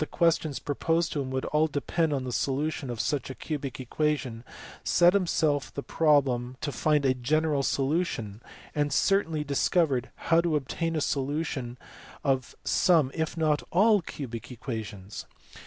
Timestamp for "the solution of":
2.23-2.99